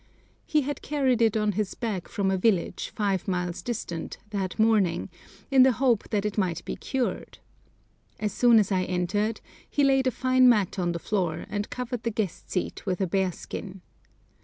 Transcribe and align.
He 0.47 0.61
had 0.61 0.81
carried 0.81 1.21
it 1.21 1.37
on 1.37 1.51
his 1.51 1.75
back 1.75 2.07
from 2.07 2.31
a 2.31 2.37
village, 2.39 2.91
five 2.95 3.27
miles 3.27 3.61
distant, 3.61 4.17
that 4.31 4.57
morning, 4.57 5.11
in 5.51 5.61
the 5.61 5.73
hope 5.73 6.09
that 6.09 6.25
it 6.25 6.39
might 6.39 6.65
be 6.65 6.75
cured. 6.75 7.37
As 8.19 8.33
soon 8.33 8.57
as 8.57 8.71
I 8.71 8.81
entered 8.83 9.41
he 9.69 9.83
laid 9.83 10.07
a 10.07 10.09
fine 10.09 10.49
mat 10.49 10.79
on 10.79 10.93
the 10.93 10.97
floor, 10.97 11.45
and 11.51 11.69
covered 11.69 12.01
the 12.01 12.09
guest 12.09 12.49
seat 12.49 12.83
with 12.87 12.99
a 12.99 13.05
bearskin. 13.05 13.81